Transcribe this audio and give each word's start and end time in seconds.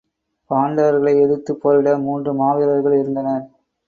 பாண்டவர்களை 0.49 1.11
எதிர்த்துப் 1.21 1.59
போரிட 1.61 1.97
மூன்று 1.97 2.33
மா 2.33 2.53
வீரர்கள் 2.53 2.97
இருந்தனர். 2.99 3.45